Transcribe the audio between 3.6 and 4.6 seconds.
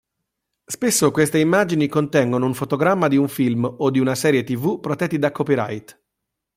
o di una serie